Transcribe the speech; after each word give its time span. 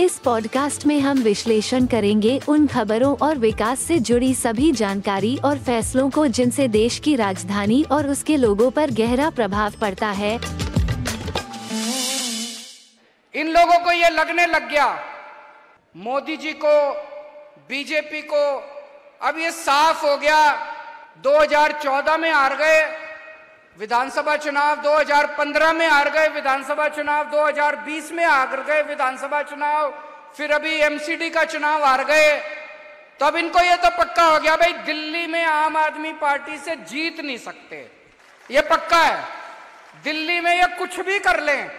इस 0.00 0.18
पॉडकास्ट 0.18 0.86
में 0.86 1.00
हम 1.00 1.18
विश्लेषण 1.18 1.86
करेंगे 1.86 2.40
उन 2.48 2.66
खबरों 2.66 3.16
और 3.16 3.38
विकास 3.38 3.80
से 3.80 3.98
जुड़ी 3.98 4.34
सभी 4.34 4.72
जानकारी 4.72 5.38
और 5.44 5.58
फैसलों 5.58 6.10
को 6.10 6.26
जिनसे 6.26 6.68
देश 6.68 6.98
की 6.98 7.16
राजधानी 7.16 7.86
और 7.92 8.08
उसके 8.08 8.36
लोगों 8.36 8.70
पर 8.70 8.90
गहरा 8.90 9.30
प्रभाव 9.30 9.72
पड़ता 9.80 10.06
है। 10.06 10.34
इन 13.34 13.48
लोगों 13.48 13.78
को 13.78 13.92
ये 13.92 14.08
लगने 14.08 14.46
लग 14.46 14.70
गया। 14.70 15.04
मोदी 15.96 16.36
जी 16.36 16.52
को, 16.52 16.90
बीजेपी 17.68 18.22
को 18.22 18.64
अब 19.22 19.38
ये 19.38 19.50
साफ़ 19.50 20.06
हो 20.06 20.16
गया। 20.16 20.56
2014 21.22 22.16
में 22.16 22.32
हार 22.32 22.56
गए। 22.56 23.05
विधानसभा 23.76 24.36
चुनाव 24.36 24.76
2015 24.82 25.72
में 25.72 25.86
हार 25.86 26.08
गए, 26.10 26.28
विधानसभा 26.28 26.88
चुनाव 26.88 27.24
2020 27.30 28.12
में 28.12 28.24
हार 28.24 28.62
गए, 28.62 28.82
विधानसभा 28.82 29.42
चुनाव, 29.42 29.90
फिर 30.36 30.52
अभी 30.52 30.74
एमसीडी 30.82 31.30
का 31.30 31.44
चुनाव 31.44 31.84
हार 31.84 32.04
गए। 32.04 32.36
तो 33.20 33.26
अब 33.26 33.36
इनको 33.36 33.60
ये 33.60 33.76
तो 33.76 33.90
पक्का 33.98 34.24
हो 34.24 34.38
गया, 34.40 34.56
भाई, 34.56 34.72
दिल्ली 34.86 35.26
में 35.26 35.44
आम 35.44 35.76
आदमी 35.76 36.12
पार्टी 36.12 36.56
से 36.58 36.76
जीत 36.76 37.20
नहीं 37.20 37.36
सकते। 37.38 37.76
ये 38.50 38.60
पक्का 38.62 39.02
है। 39.02 39.24
दिल्ली 40.04 40.40
में 40.40 40.52
ये 40.52 40.66
कुछ 40.78 41.00
भी 41.00 41.18
कर 41.18 41.40
लें, 41.40 41.70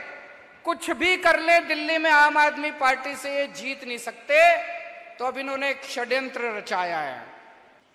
कुछ 0.66 0.89
भी 0.92 1.17
कर 1.17 1.39
लें, 1.39 1.67
दिल्ली 1.67 1.98
में 1.98 2.09
आम 2.11 2.38
आदमी 2.38 2.72
पार्टी 2.80 3.16
से 3.16 3.36
ये 3.36 3.45
जीत 3.56 3.84
नहीं 3.84 3.98
सकते 3.98 4.39
तो 5.17 5.26
अब 5.26 5.38
इन्होंने 5.38 5.70
एक 5.70 5.84
षड्यंत्र 5.86 6.58
रचाया 6.58 6.98
है, 7.00 7.22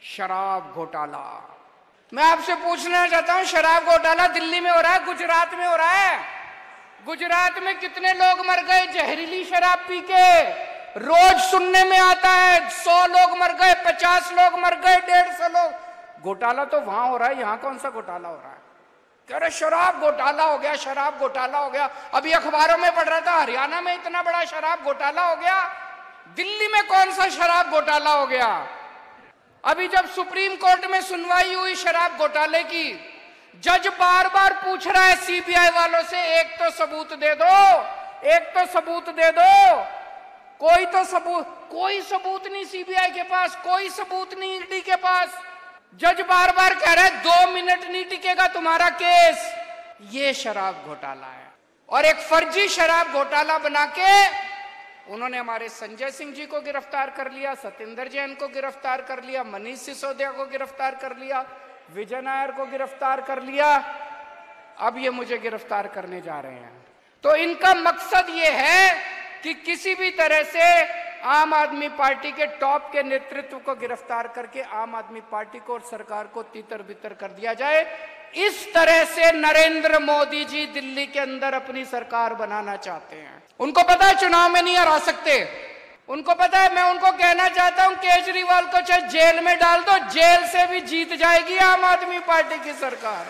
शराब 0.06 0.72
घोटाला। 0.74 1.26
मैं 2.12 2.24
आपसे 2.24 2.54
पूछना 2.54 3.06
चाहता 3.06 3.34
हूँ, 3.34 3.44
शराब 3.44 3.84
घोटाला 3.84 4.26
दिल्ली 4.26 4.60
में 4.60 4.70
हो 4.70 4.80
रहा 4.80 4.92
है, 4.92 5.04
गुजरात 5.04 5.54
में 5.54 5.66
हो 5.66 5.76
रहा 5.76 5.92
है? 5.92 6.18
गुजरात 7.06 7.58
में 7.58 7.78
कितने 7.78 8.12
लोग 8.12 8.46
मर 8.46 8.62
गए 8.62 8.86
जहरीली 8.86 9.44
शराब 9.44 9.78
पी 9.78 10.00
के? 10.00 10.42
रोज 10.98 11.40
सुनने 11.40 11.84
में 11.84 11.98
आता 11.98 12.28
है, 12.28 12.70
सौ 12.70 13.06
लोग 13.06 13.38
मर 13.38 13.52
गए, 13.52 13.74
पचास 13.74 14.32
लोग 14.32 14.58
मर 14.58 14.74
गए, 14.74 14.96
डेढ़ 14.96 15.32
सौ 15.32 15.48
लोग। 15.48 15.72
घोटाला 16.22 16.64
तो 16.64 16.80
वहाँ 16.80 17.08
हो 17.08 17.16
रहा 17.16 17.28
है, 17.28 17.40
यहाँ 17.40 17.56
कौन 17.58 17.78
सा 17.78 17.90
घोटाला 17.90 18.28
हो 18.28 18.34
रहा 18.34 18.50
है? 18.50 18.58
कह 19.28 19.38
रहे, 19.38 19.50
शराब 19.50 20.00
घोटाला 20.00 20.44
हो 20.44 20.58
गया, 20.58 20.74
शराब 20.76 21.18
घोटाला 21.18 21.58
हो 21.58 21.70
गया। 21.70 21.90
अभी 22.14 22.32
अखबारों 22.32 22.78
में 22.78 22.94
पढ़ 22.94 23.08
रहा 23.08 23.20
था, 23.20 23.40
हरियाणा 23.40 23.80
में 23.80 23.94
इतना 23.94 24.22
बड़ा 24.22 24.44
शराब 24.44 24.84
घोटाला 24.84 25.22
हो 25.22 25.36
गया। 25.36 25.62
दिल्ली 26.36 26.68
में 26.68 26.86
कौन 26.86 27.12
सा 27.12 27.28
शराब 27.28 27.70
घोटाला 27.70 28.10
हो 28.10 28.26
गया? 28.26 28.66
अभी 29.64 29.88
जब 29.88 30.06
सुप्रीम 30.10 30.54
कोर्ट 30.56 30.84
में 30.90 31.00
सुनवाई 31.00 31.54
हुई 31.54 31.74
शराब 31.74 32.16
घोटाले 32.18 32.62
की, 32.62 32.92
जज 33.62 33.86
बार 33.98 34.28
बार 34.28 34.52
पूछ 34.54 34.86
रहा 34.86 35.04
है 35.04 35.16
सीबीआई 35.16 35.68
वालों 35.70 36.02
से, 36.02 36.22
एक 36.40 36.56
तो 36.58 36.70
सबूत 36.70 37.12
दे 37.12 37.34
दो, 37.34 37.54
एक 38.28 38.52
तो 38.54 38.66
सबूत 38.72 39.08
दे 39.10 39.30
दो। 39.30 39.82
कोई 40.60 40.86
तो 40.86 41.04
सबूत, 41.04 41.46
कोई 41.70 42.00
सबूत 42.00 42.46
नहीं 42.46 42.64
सीबीआई 42.64 43.10
के 43.10 43.22
पास, 43.22 43.56
कोई 43.64 43.88
सबूत 43.90 44.34
नहीं 44.38 44.56
ईडी 44.56 44.80
के 44.80 44.96
पास। 44.96 45.38
जज 46.00 46.20
बार 46.20 46.52
बार 46.52 46.74
कह 46.74 46.92
रहे 46.92 47.10
दो 47.22 47.50
मिनट 47.52 47.84
नहीं 47.84 48.04
टिकेगा 48.04 48.46
तुम्हारा 48.48 48.88
केस। 49.02 49.52
ये 50.10 50.32
शराब 50.34 50.84
घोटाला 50.86 51.26
है। 51.26 51.50
और 51.88 52.04
एक 52.04 52.20
फर्जी 52.20 52.68
शराब 52.68 53.12
घोटाला 53.12 53.58
बना 53.58 53.84
के 53.98 54.12
उन्होंने 55.06 55.38
हमारे 55.38 55.68
संजय 55.70 56.10
सिंह 56.10 56.32
जी 56.34 56.46
को 56.46 56.60
गिरफ़्तार 56.62 57.10
कर 57.10 57.30
लिया 57.32 57.54
सत्येंद्र 57.56 58.08
जैन 58.08 58.34
को 58.34 58.48
गिरफ़्तार 58.48 59.02
कर 59.02 59.22
लिया, 59.24 59.44
मनीष 59.44 59.78
सिसोदिया 59.80 60.30
को 60.32 60.46
गिरफ़्तार 60.46 60.94
कर 60.94 61.16
लिया, 61.16 61.44
विजय 61.94 62.20
नायर 62.20 62.50
को 62.50 62.66
गिरफ़्तार 62.66 63.20
कर 63.20 63.42
लिया। 63.42 63.74
अब 64.80 64.98
ये 64.98 65.10
मुझे 65.10 65.38
गिरफ़्तार 65.38 65.86
करने 65.88 66.20
जा 66.20 66.38
रहे 66.40 66.52
हैं। 66.52 66.84
तो 67.24 67.34
इनका 67.36 67.74
मकसद 67.76 68.30
ये 68.30 68.50
है 68.52 68.94
कि 69.42 69.54
किसी 69.56 69.94
भी 69.94 70.10
तरह 70.12 70.42
से 70.44 70.62
आम 71.30 71.54
आदमी 71.54 71.88
पार्टी 71.90 72.30
के 72.32 72.46
टॉप 72.58 72.88
के 72.92 73.02
नेतृत्व 73.02 73.58
को 73.58 73.74
गिरफ़्तार 73.76 74.28
करके 74.28 74.62
आम 74.62 74.94
आदमी 74.94 75.20
पार्टी 75.30 75.58
को 75.58 75.72
और 75.72 75.80
सरकार 75.90 76.26
को 76.26 76.42
तितर 76.44 76.82
बितर 76.82 77.14
कर 77.14 77.30
दिया 77.32 77.54
जाए। 77.54 77.84
इस 78.34 78.72
तरह 78.74 79.04
से 79.04 79.30
नरेंद्र 79.32 79.98
मोदी 79.98 80.44
जी 80.44 80.66
दिल्ली 80.66 81.06
के 81.06 81.20
अंदर 81.20 81.54
अपनी 81.54 81.84
सरकार 81.84 82.34
बनाना 82.34 82.76
चाहते 82.76 83.16
हैं। 83.16 83.42
उनको 83.60 83.82
पता 83.82 84.06
है 84.06 84.14
चुनाव 84.20 84.48
में 84.50 84.62
नहीं 84.62 84.76
हरा 84.76 84.98
सकते। 85.00 85.36
उनको 86.08 86.34
पता 86.34 86.58
है, 86.58 86.74
मैं 86.74 86.82
उनको 86.82 87.10
कहना 87.12 87.48
चाहता 87.48 87.84
हूँ, 87.84 87.94
केजरीवाल 87.96 88.64
को 88.66 88.80
चाहे 88.80 89.00
जेल 89.08 89.40
में 89.40 89.56
डाल 89.58 89.80
दो, 89.80 89.98
जेल 90.08 90.46
से 90.46 90.66
भी 90.66 90.80
जीत 90.82 91.12
जाएगी 91.14 91.56
आम 91.58 91.84
आदमी 91.84 92.18
पार्टी 92.20 92.58
की 92.64 92.72
सरकार। 92.72 93.26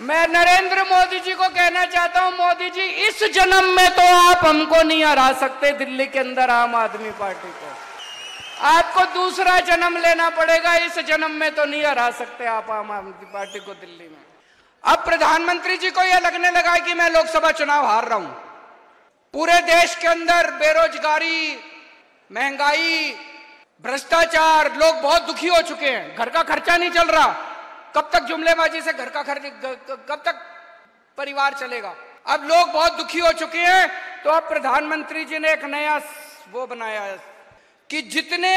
मैं 0.00 0.26
नरेंद्र 0.28 0.82
मोदी 0.84 1.20
जी 1.20 1.34
को 1.34 1.48
कहना 1.48 1.84
चाहता 1.86 2.20
हूँ, 2.20 2.32
मोदी 2.32 2.70
जी, 2.70 2.82
इस 2.82 3.22
जन्म 3.34 3.70
में 3.76 3.88
तो 3.90 4.02
आप 4.14 4.44
हमको 4.44 4.82
नहीं 4.82 5.04
हरा 5.04 5.32
सकते 5.32 5.72
दिल्ली 5.72 6.06
के 6.06 6.18
अंदर 6.18 6.50
आम 6.50 6.74
आदमी 6.74 7.10
पार्टी 7.10 7.48
को। 7.50 7.70
आपको 8.56 9.04
दूसरा 9.14 9.58
जन्म 9.60 9.96
लेना 9.96 10.28
पड़ेगा, 10.30 10.74
इस 10.76 10.98
जन्म 11.00 11.30
में 11.30 11.54
तो 11.54 11.64
नहीं 11.64 11.84
हरा 11.84 12.10
सकते 12.12 12.46
आप 12.46 12.70
आम 12.70 12.90
आदमी 12.92 13.26
पार्टी 13.32 13.60
को 13.60 13.74
दिल्ली 13.74 14.08
में। 14.08 14.24
अब 14.84 15.04
प्रधानमंत्री 15.04 15.76
जी 15.76 15.90
को 15.90 16.02
यह 16.02 16.18
लगने 16.18 16.50
लगा 16.50 16.76
कि 16.78 16.94
मैं 16.94 17.08
लोकसभा 17.10 17.50
चुनाव 17.52 17.84
हार 17.86 18.04
रहा 18.04 18.18
हूँ। 18.18 18.30
पूरे 19.34 19.60
देश 19.62 19.94
के 19.94 20.08
अंदर 20.08 20.50
बेरोजगारी, 20.52 21.58
महँगाई, 22.30 23.14
भ्रष्टाचार, 23.84 24.72
लोग 24.74 25.00
बहुत 25.02 25.22
दुखी 25.22 25.48
हो 25.48 25.60
चुके 25.62 25.86
हैं। 25.86 26.16
घर 26.16 26.28
का 26.28 26.42
खर्चा 26.44 26.76
नहीं 26.76 26.90
चल 26.90 27.08
रहा। 27.08 27.28
कब 27.96 28.10
तक 28.12 28.24
जुमलेबाजी 28.24 28.80
से 28.80 28.92
घर 28.92 29.08
का 29.08 29.22
खर्च 29.22 29.42
कब 30.08 30.22
तक 30.24 30.42
परिवार 31.18 31.54
चलेगा? 31.54 31.94
अब 32.26 32.44
लोग 32.44 32.72
बहुत 32.72 32.96
दुखी 32.96 33.18
हो 33.18 33.32
चुके 33.34 33.58
हैं 33.60 33.88
तो 34.24 34.30
अब 34.30 34.48
प्रधानमंत्री 34.48 35.24
जी 35.24 35.38
ने 35.38 35.52
एक 35.52 35.64
नया 35.66 36.00
वो 36.52 36.66
बनाया 36.66 37.00
है। 37.02 37.18
कि 37.90 38.00
जितने 38.02 38.52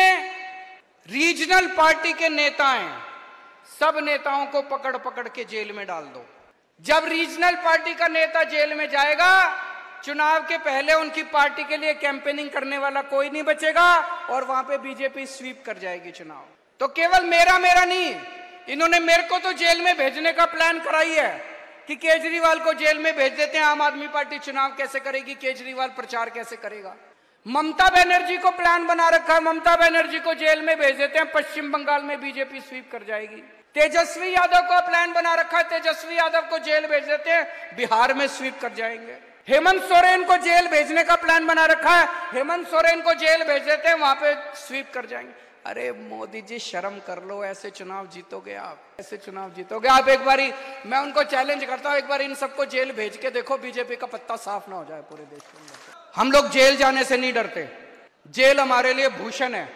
रीजनल 1.09 1.67
पार्टी 1.67 2.13
के 2.13 2.29
नेता 2.29 2.67
हैं, 2.67 2.97
सब 3.79 3.97
नेताओं 4.03 4.45
को 4.45 4.61
पकड़ 4.67 4.95
पकड़ 4.97 5.27
के 5.27 5.43
जेल 5.43 5.71
में 5.71 5.85
डाल 5.87 6.03
दो। 6.03 6.25
जब 6.85 7.05
रीजनल 7.05 7.55
पार्टी 7.55 7.93
का 7.93 8.07
नेता 8.07 8.43
जेल 8.43 8.73
में 8.73 8.89
जाएगा, 8.89 9.31
चुनाव 10.03 10.39
के 10.41 10.57
पहले 10.57 10.93
उनकी 10.93 11.23
पार्टी 11.23 11.63
के 11.63 11.77
लिए 11.77 11.93
कैंपेनिंग 11.93 12.49
करने 12.49 12.77
वाला 12.77 13.01
कोई 13.01 13.29
नहीं 13.29 13.43
बचेगा 13.43 13.87
और 14.29 14.43
वहाँ 14.43 14.63
पे 14.63 14.77
बीजेपी 14.77 15.25
स्वीप 15.25 15.63
कर 15.65 15.77
जाएगी 15.77 16.11
चुनाव। 16.11 16.45
तो 16.81 16.87
केवल 16.89 17.25
मेरा 17.25 17.57
मेरा 17.59 17.83
नहीं, 17.85 18.15
इन्होंने 18.69 18.99
मेरे 18.99 19.23
को 19.23 19.37
तो 19.39 19.51
जेल 19.53 19.81
में 19.81 19.95
भेजने 19.97 20.31
का 20.31 20.45
प्लान 20.45 20.79
कराई 20.79 21.11
है 21.11 21.29
कि 21.87 21.95
केजरीवाल 21.97 22.59
को 22.59 22.73
जेल 22.73 22.99
में 22.99 23.15
भेज 23.15 23.33
देते 23.33 23.57
हैं, 23.57 23.65
आम 23.65 23.81
आदमी 23.81 24.07
पार्टी 24.07 24.39
चुनाव 24.39 24.75
कैसे 24.77 24.99
करेगी, 24.99 25.35
केजरीवाल 25.35 25.89
प्रचार 25.89 26.29
कैसे 26.29 26.55
करेगा। 26.55 26.95
ममता 27.45 27.87
बनर्जी 27.89 28.37
को 28.37 28.49
प्लान 28.51 28.85
बना 28.87 29.09
रखा 29.09 29.33
है। 29.33 29.41
ममता 29.41 29.75
बनर्जी 29.75 30.19
को 30.19 30.33
जेल 30.33 30.61
में 30.61 30.75
भेज 30.79 30.97
देते 30.97 31.19
हैं। 31.19 31.31
पश्चिम 31.31 31.71
बंगाल 31.71 32.03
में 32.03 32.19
बीजेपी 32.21 32.59
स्वीप 32.59 32.89
कर 32.91 33.03
जाएगी। 33.03 33.41
तेजस्वी 33.75 34.31
यादव 34.33 34.61
को 34.61 34.79
प्लान 34.87 35.13
बना 35.13 35.33
रखा 35.33 35.57
है। 35.57 35.63
तेजस्वी 35.63 36.17
यादव 36.17 36.41
को 36.41 36.59
जेल 36.59 36.87
भेज 36.87 37.03
देते 37.03 37.31
हैं। 37.31 37.75
बिहार 37.75 38.13
में 38.13 38.27
स्वीप 38.27 38.59
कर 38.61 38.73
जाएँगे। 38.73 39.17
हेमंत 39.47 39.83
सोरेन 39.83 40.23
को 40.23 40.37
जेल 40.37 40.67
भेजने 40.67 41.03
का 41.03 41.15
प्लान 41.15 41.47
बना 41.47 41.65
रखा 41.65 41.95
है। 41.95 42.07
हेमंत 42.33 42.67
सोरेन 42.67 43.01
को 43.01 43.13
जेल 43.13 43.43
भेज 43.43 43.63
देते 43.63 43.89
हैं। 43.89 43.95
वहाँ 43.95 44.15
पे 44.15 44.33
स्वीप 44.55 44.91
कर 44.93 45.05
जाएँगे। 45.05 45.47
अरे 45.65 45.91
मोदी 45.91 46.41
जी, 46.41 46.59
शर्म 46.59 46.99
कर 47.07 47.23
लो। 47.23 47.43
ऐसे 47.43 47.69
चुनाव 47.69 48.07
जीतोगे 48.07 48.55
आप। 48.55 48.81
ऐसे 48.99 49.17
चुनाव 49.17 49.49
जीतोगे 49.49 49.87
आप। 49.87 50.09
एक 50.09 50.25
बारी 50.25 50.51
मैं 50.85 50.99
उनको 50.99 51.23
चैलेंज 51.23 51.65
करता 51.65 51.89
हूँ। 51.89 51.97
एक 51.97 52.07
बार 52.07 52.21
इन 52.21 52.35
सबको 52.35 52.65
जेल 52.65 52.91
भेज 52.91 53.17
के 53.17 53.29
देखो। 53.29 53.57
बीजेपी 53.57 53.95
का 53.95 54.07
पत्ता 54.07 54.35
साफ़ 54.35 54.69
ना 54.69 54.75
हो 54.75 54.85
जाए 54.85 55.01
पूरे 55.01 55.23
देश 55.23 55.41
के 55.41 55.57
अंदर। 55.57 55.88
हम 56.19 56.31
लोग 56.31 56.49
जेल 56.51 56.75
जाने 56.77 57.03
से 57.03 57.17
नहीं 57.17 57.33
डरते। 57.33 57.67
जेल 58.35 58.59
हमारे 58.59 58.93
लिए 58.93 59.09
भूषण 59.09 59.53
है। 59.53 59.67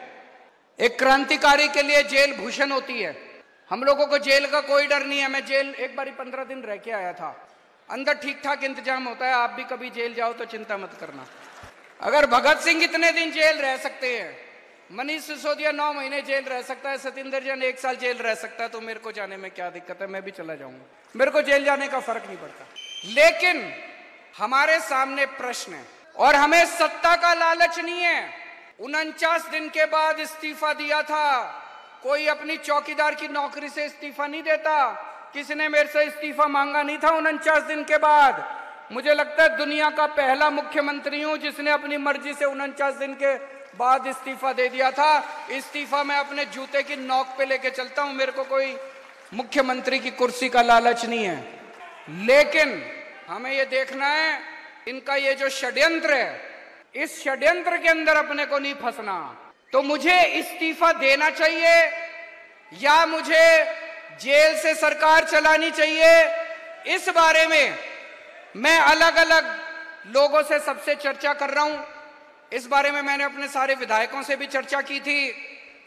एक 0.80 0.98
क्रांतिकारी 1.00 1.68
के 1.68 1.82
लिए 1.82 2.02
जेल 2.04 2.34
भूषण 2.38 2.72
होती 2.72 3.02
है। 3.02 3.16
हम 3.72 3.84
लोगों 3.84 4.08
को 4.08 4.18
जेल 4.20 4.46
का 4.48 4.60
कोई 4.62 4.88
डर 4.88 5.06
नहीं 5.06 5.20
है। 5.20 5.28
मैं 5.28 5.46
जेल 5.46 5.74
एक 5.80 5.96
बारी 5.96 6.12
पंद्रह 6.12 6.44
दिन 6.44 6.62
रह 6.62 6.78
के 6.78 6.92
आया 6.92 7.14
था। 7.14 7.30
अंदर 7.90 8.14
ठीक 8.16 8.42
ठाक 8.44 8.64
इंतज़ाम 8.64 9.08
होता 9.08 9.28
है। 9.28 9.34
आप 9.34 9.52
भी 9.52 9.64
कभी 9.64 9.90
जेल 9.90 10.14
जाओ 10.14 10.34
तो 10.34 10.46
चिंता 10.46 10.78
मत 10.78 10.98
करना। 11.00 11.26
अगर 12.00 12.26
भगत 12.28 12.60
सिंह 12.60 12.84
इतने 12.84 13.12
दिन 13.12 13.32
जेल 13.32 13.62
रह 13.62 13.78
सकते 13.78 14.16
हैं, 14.18 14.36
मनीष 14.92 15.24
सिसोदिया 15.24 15.72
नौ 15.72 15.92
महीने 15.94 16.22
जेल 16.24 16.44
रह 16.46 16.62
सकता 16.64 16.90
है, 16.90 16.98
सतेंद्र 16.98 17.40
जैन 17.40 17.64
एक 17.64 17.80
साल 17.80 17.96
जेल 17.96 18.18
रह 18.18 18.36
सकता 18.36 18.64
है 18.64 18.70
तो 18.70 18.82
मेरे 18.82 19.00
को 19.00 19.12
जाने 19.14 19.38
में 19.38 19.50
क्या 19.52 19.70
दिक्कत 19.70 20.02
है? 20.02 20.08
मैं 20.08 20.22
भी 20.22 20.32
चला 20.34 20.56
जाऊँगा। 20.56 20.86
मेरे 21.16 21.32
को 21.32 21.42
जेल 21.42 21.66
जाने 21.66 21.88
का 21.88 22.00
फ़र्क 22.02 22.28
नहीं 22.28 22.38
पड़ता। 22.38 22.66
लेकिन 23.14 23.74
हमारे 24.38 24.80
सामने 24.82 25.26
प्रश्न 25.40 25.74
है। 25.74 25.93
और 26.16 26.36
हमें 26.36 26.66
सत्ता 26.66 27.16
का 27.16 27.34
लालच 27.34 27.80
नहीं 27.80 28.02
है। 28.02 28.30
उनचास 28.80 29.48
दिन 29.48 29.70
के 29.70 29.86
बाद 29.86 30.20
इस्तीफा 30.20 30.74
दिया 30.74 31.02
था। 31.02 31.42
कोई 32.04 32.26
अपनी 32.28 32.58
चौकीदार 32.58 33.16
की 33.16 33.28
नौकरी 33.28 33.70
से 33.70 33.86
इस्तीफा 33.86 34.28
नहीं 34.28 34.44
देता। 34.44 34.76
किसी 35.34 35.56
ने 35.56 35.68
मेरे 35.70 35.90
से 35.90 36.04
इस्तीफा 36.04 36.48
मांगा 36.48 36.84
नहीं 36.84 36.98
था 36.98 37.10
उनचास 37.10 37.64
दिन 37.64 37.84
के 37.84 37.98
बाद? 37.98 38.44
मुझे 38.92 39.14
लगता 39.14 39.44
है 39.44 39.58
दुनिया 39.58 39.90
का 39.90 40.06
पहला 40.08 40.50
मुख्यमंत्री 40.50 41.22
हूँ 41.22 41.38
जिसने 41.38 41.72
अपनी 41.72 41.98
मर्ज़ी 41.98 42.34
से 42.34 42.46
उनचास 42.46 42.94
दिन 42.94 43.14
के 43.14 43.36
बाद 43.78 44.08
इस्तीफा 44.08 44.54
दे 44.54 44.68
दिया 44.70 44.92
था। 44.92 45.12
इस्तीफा 45.52 46.04
मैं 46.04 46.18
अपने 46.18 46.46
जूते 46.46 46.84
की 46.84 46.96
नोक 46.96 47.28
पे 47.38 47.46
लेके 47.46 47.70
चलता 47.70 48.02
हूँ। 48.02 48.14
मेरे 48.14 48.32
को 48.32 48.44
कोई 48.44 48.76
मुख्यमंत्री 49.34 50.00
की 50.00 50.12
कुर्सी 50.12 50.50
का 50.50 50.62
लालच 50.62 51.06
नहीं 51.06 51.24
है। 51.24 51.38
लेकिन 52.26 52.84
हमें 53.28 53.52
यह 53.52 53.64
देखना 53.64 54.08
है 54.08 54.53
इनका 54.88 55.16
ये 55.16 55.34
जो 55.34 55.50
षड्यंत्र 55.50 56.14
है, 56.14 56.42
इस 56.96 57.24
षड्यंत्र 57.24 57.78
के 57.78 57.90
अंदर 57.90 58.16
अपने 58.18 58.46
को 58.46 58.60
नहीं 58.60 58.74
फंसना। 58.74 59.16
तो 59.74 59.82
मुझे 59.82 60.22
इस्तीफा 60.40 60.92
देना 60.94 61.30
चाहिए, 61.30 61.76
या 62.74 63.06
मुझे 63.06 63.46
जेल 64.22 64.58
से 64.60 64.74
सरकार 64.76 65.24
चलानी 65.24 65.72
चाहिए, 65.72 66.12
इस 66.96 67.10
बारे 67.10 67.48
में 67.48 67.78
मैं 68.56 68.78
अलग 68.80 69.16
अलग 69.16 69.46
लोगों 70.08 70.42
से 70.44 70.60
सबसे 70.60 70.96
चर्चा 70.96 71.34
कर 71.34 71.50
रहा 71.50 71.64
हूँ। 71.64 71.86
इस 72.52 72.68
बारे 72.68 72.92
में 72.92 73.02
मैंने 73.02 73.24
अपने 73.24 73.48
सारे 73.48 73.76
विधायकों 73.76 74.22
से 74.24 74.36
भी 74.36 74.48
चर्चा 74.48 74.82
की 74.82 75.00
थी, 75.00 75.32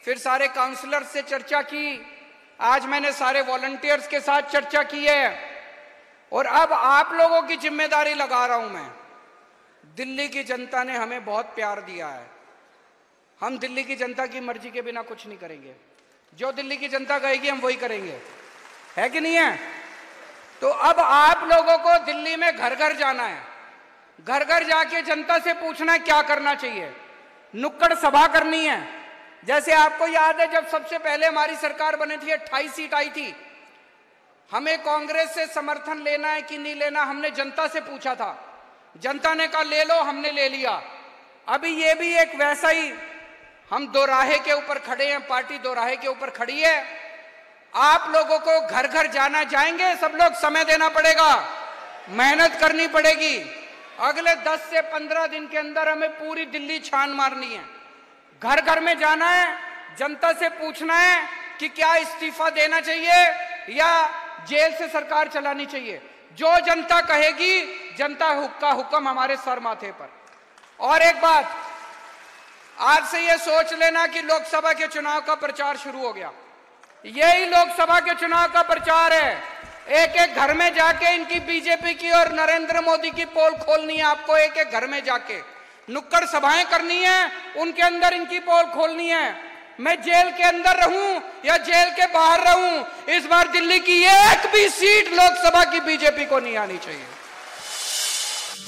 फिर 0.04 0.18
सारे 0.18 0.48
काउंसलर 0.48 1.02
से 1.04 1.22
चर्चा 1.22 1.60
की, 1.62 2.00
आज 2.60 2.86
मैंने 2.86 3.12
सारे 3.12 3.42
वॉलंटियर्स 3.42 4.08
के 4.08 4.20
साथ 4.20 4.42
चर्चा 4.42 4.82
की 4.82 5.04
है। 5.04 5.45
और 6.32 6.46
अब 6.46 6.72
आप 6.72 7.12
लोगों 7.12 7.42
की 7.42 7.56
ज़िम्मेदारी 7.56 8.14
लगा 8.14 8.46
रहा 8.46 8.56
हूँ 8.56 8.70
मैं। 8.70 8.90
दिल्ली 9.96 10.28
की 10.28 10.42
जनता 10.42 10.84
ने 10.84 10.96
हमें 10.96 11.24
बहुत 11.24 11.44
प्यार 11.44 11.80
दिया 11.80 12.08
है। 12.08 12.26
हम 13.40 13.58
दिल्ली 13.58 13.84
की 13.84 13.96
जनता 13.96 14.26
की 14.26 14.40
मर्ज़ी 14.40 14.70
के 14.70 14.82
बिना 14.82 15.02
कुछ 15.02 15.26
नहीं 15.26 15.38
करेंगे। 15.38 15.74
जो 16.32 16.52
दिल्ली 16.52 16.76
की 16.76 16.88
जनता 16.88 17.18
कहेगी, 17.18 17.48
हम 17.48 17.60
वही 17.60 17.76
करेंगे। 17.76 18.20
है 18.96 19.08
कि 19.10 19.20
नहीं 19.20 19.34
है? 19.34 19.58
तो 20.60 20.68
अब 20.68 21.00
आप 21.00 21.48
लोगों 21.52 21.78
को 21.78 22.04
दिल्ली 22.04 22.36
में 22.36 22.56
घर 22.56 22.74
घर 22.74 22.92
जाना 22.92 23.22
है। 23.22 23.42
घर 24.26 24.44
घर 24.44 24.62
जाके 24.62 25.02
जनता 25.02 25.38
से 25.38 25.52
पूछना 25.52 25.92
है, 25.92 25.98
क्या 25.98 26.22
करना 26.22 26.54
चाहिए? 26.54 26.92
नुक्कड़ 27.54 27.94
सभा 27.94 28.26
करनी 28.26 28.64
है। 28.66 28.88
जैसे 29.44 29.72
आपको 29.72 30.06
याद 30.06 30.40
है, 30.40 30.52
जब 30.52 30.68
सबसे 30.68 30.98
पहले 30.98 31.26
हमारी 31.26 31.56
सरकार 31.56 31.96
बनी 31.96 32.16
थी, 32.16 32.30
अट्ठाईस 32.30 32.74
सीट 32.74 32.94
आई 32.94 33.10
थी 33.10 33.34
हमें 34.52 34.78
कांग्रेस 34.78 35.34
से 35.34 35.46
समर्थन 35.46 36.02
लेना 36.02 36.28
है 36.28 36.42
कि 36.42 36.58
नहीं 36.58 36.74
लेना, 36.74 37.02
हमने 37.02 37.30
जनता 37.30 37.66
से 37.66 37.80
पूछा 37.80 38.14
था। 38.14 38.52
जनता 39.00 39.34
ने 39.34 39.46
कहा, 39.48 39.62
ले 39.62 39.84
लो, 39.84 40.00
हमने 40.00 40.30
ले 40.30 40.48
लिया। 40.48 40.82
अभी 41.48 41.68
ये 41.68 41.94
भी 41.94 42.14
एक 42.16 42.34
वैसा 42.34 42.68
ही, 42.68 42.92
हम 43.70 43.86
दोराहे 43.86 44.38
के 44.38 44.52
ऊपर 44.52 44.78
खड़े 44.78 45.06
हैं, 45.06 45.26
पार्टी 45.26 45.58
दोराहे 45.58 45.96
के 45.96 46.08
ऊपर 46.08 46.30
खड़ी 46.30 46.60
है। 46.60 46.86
आप 47.74 48.12
लोगों 48.16 48.38
को 48.38 48.66
घर 48.66 48.86
घर 48.86 49.06
जाना 49.06 49.42
जाएँगे, 49.42 49.96
सब 49.96 50.12
लोग 50.14 50.34
समय 50.34 50.64
देना 50.64 50.88
पड़ेगा, 50.88 51.48
मेहनत 52.08 52.58
करनी 52.60 52.86
पड़ेगी। 52.86 53.38
अगले 54.00 54.34
10 54.34 54.58
से 54.58 54.80
15 54.80 55.26
दिन 55.26 55.46
के 55.46 55.58
अंदर 55.58 55.88
हमें 55.88 56.10
पूरी 56.10 56.44
दिल्ली 56.44 56.78
छान 56.78 57.10
मारनी 57.10 57.54
है। 57.54 57.64
घर 58.42 58.60
घर 58.60 58.80
में 58.80 58.98
जाना 58.98 59.30
है, 59.30 59.58
जनता 59.98 60.32
से 60.32 60.48
पूछना 60.48 60.94
है 60.94 61.28
कि 61.60 61.68
क्या 61.68 61.96
इस्तीफा 61.96 62.50
देना 62.50 62.80
चाहिए 62.80 63.24
या 63.70 64.22
जेल 64.44 64.72
से 64.72 64.88
सरकार 64.88 65.28
चलानी 65.28 65.66
चाहिए। 65.66 66.10
जो 66.32 66.60
जनता 66.60 67.00
कहेगी, 67.00 67.60
जनता 67.98 68.46
का 68.46 68.70
हुक्म 68.70 69.08
हमारे 69.08 69.36
सर 69.36 69.60
माथे 69.60 69.92
पर। 69.92 70.12
और 70.80 71.02
एक 71.02 71.20
बात, 71.20 71.56
आज 72.80 73.04
से 73.04 73.20
ये 73.20 73.36
सोच 73.38 73.72
लेना 73.72 74.06
कि 74.06 74.22
लोकसभा 74.22 74.72
के 74.72 74.86
चुनाव 74.86 75.20
का 75.20 75.34
प्रचार 75.34 75.76
शुरू 75.76 75.98
हो 75.98 76.12
गया। 76.12 76.32
यही 77.06 77.46
लोकसभा 77.46 78.00
के 78.00 78.14
चुनाव 78.14 78.52
का 78.52 78.62
प्रचार 78.62 79.12
है। 79.12 79.42
एक 79.88 80.10
एक 80.10 80.34
घर 80.34 80.54
में 80.54 80.74
जाके 80.74 81.14
इनकी 81.14 81.40
बीजेपी 81.40 81.94
की 81.94 82.10
और 82.10 82.32
नरेंद्र 82.32 82.80
मोदी 82.80 83.10
की 83.10 83.24
पोल 83.24 83.52
खोलनी 83.52 83.96
है 83.96 84.02
आपको 84.02 84.36
एक 84.36 84.56
एक 84.56 84.70
घर 84.70 84.86
में 84.86 85.04
जाके। 85.04 85.40
नुक्कड़ 85.90 86.24
सभाएँ 86.24 86.64
करनी 86.64 87.02
है, 87.02 87.30
उनके 87.56 87.82
अंदर 87.82 88.12
इनकी 88.12 88.38
पोल 88.38 88.64
खोलनी 88.64 89.08
है। 89.08 89.45
मैं 89.80 89.94
जेल 90.02 90.30
के 90.30 90.42
अंदर 90.42 90.76
रहूँ 90.76 91.22
या 91.46 91.56
जेल 91.56 91.90
के 91.90 92.06
बाहर 92.06 92.40
रहूँ 92.40 93.16
इस 93.16 93.26
बार 93.26 93.48
दिल्ली 93.48 93.78
की 93.78 93.96
एक 94.04 94.46
भी 94.52 94.68
सीट 94.68 95.08
लोकसभा 95.12 95.64
की 95.64 95.80
बीजेपी 95.80 96.24
को 96.24 96.38
नहीं 96.38 96.56
आनी 96.56 96.76
चाहिए। 96.76 97.00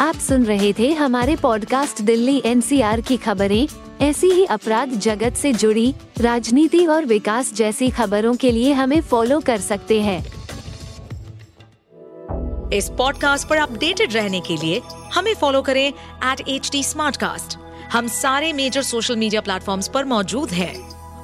आप 0.00 0.14
सुन 0.14 0.44
रहे 0.44 0.72
थे 0.72 0.92
हमारे 0.92 1.36
पॉडकास्ट 1.36 2.02
दिल्ली 2.02 2.42
एनसीआर 2.44 3.00
की 3.00 3.16
खबरें। 3.16 3.68
ऐसी 4.00 4.30
ही 4.30 4.44
अपराध 4.44 4.88
जगत 4.88 5.36
से 5.36 5.52
जुड़ी 5.52 5.94
राजनीति 6.20 6.84
और 6.86 7.04
विकास 7.04 7.52
जैसी 7.54 7.90
खबरों 7.90 8.34
के 8.34 8.50
लिए 8.50 8.72
हमें 8.72 9.00
फॉलो 9.00 9.40
कर 9.40 9.58
सकते 9.60 10.00
हैं। 10.02 10.20
इस 12.72 12.88
पॉडकास्ट 12.88 13.48
पर 13.48 13.56
अपडेटेड 13.56 14.12
रहने 14.12 14.40
के 14.40 14.56
लिए 14.56 14.82
हमें 15.14 15.34
फॉलो 15.34 15.62
करें 15.62 15.86
एट 15.86 16.48
एच 16.48 17.56
हम 17.92 18.08
सारे 18.08 18.52
मेजर 18.52 18.82
सोशल 18.82 19.16
मीडिया 19.16 19.40
प्लेटफॉर्म 19.40 19.82
पर 19.94 20.04
मौजूद 20.04 20.50
हैं। 20.50 20.97